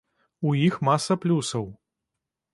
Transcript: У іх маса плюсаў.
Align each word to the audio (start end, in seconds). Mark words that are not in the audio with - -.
У 0.51 0.53
іх 0.67 0.79
маса 0.89 1.19
плюсаў. 1.27 1.69